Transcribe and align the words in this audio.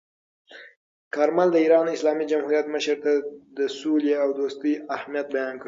کارمل 1.15 1.47
د 1.51 1.57
ایران 1.63 1.85
اسلامي 1.95 2.25
جمهوریت 2.31 2.65
مشر 2.75 2.97
ته 3.03 3.11
د 3.57 3.59
سولې 3.79 4.13
او 4.23 4.27
دوستۍ 4.39 4.73
اهمیت 4.95 5.27
بیان 5.35 5.53
کړ. 5.57 5.59